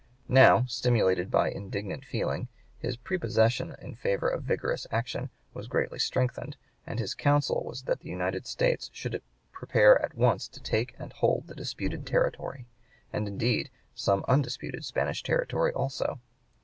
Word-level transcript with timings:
Now, 0.29 0.65
stimulated 0.67 1.29
by 1.29 1.51
indignant 1.51 2.05
feeling, 2.05 2.47
his 2.79 2.97
prepossession 2.97 3.75
in 3.79 3.93
favor 3.93 4.27
of 4.27 4.41
vigorous 4.41 4.87
action 4.89 5.29
was 5.53 5.67
greatly 5.67 5.99
strengthened, 5.99 6.57
and 6.87 6.97
his 6.97 7.13
counsel 7.13 7.63
was 7.63 7.83
that 7.83 7.99
the 7.99 8.09
United 8.09 8.47
States 8.47 8.89
should 8.91 9.21
prepare 9.51 10.01
at 10.01 10.15
once 10.15 10.47
to 10.47 10.59
take 10.59 10.95
and 10.97 11.13
hold 11.13 11.45
the 11.45 11.53
disputed 11.53 12.07
territory, 12.07 12.65
and 13.13 13.27
indeed 13.27 13.69
some 13.93 14.25
undisputed 14.27 14.83
Spanish 14.83 15.21
territory 15.21 15.71
also. 15.71 16.19